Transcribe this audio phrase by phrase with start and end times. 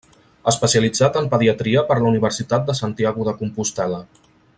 [0.51, 4.01] Especialitzat en pediatria per la Universitat de Santiago de Compostel·la.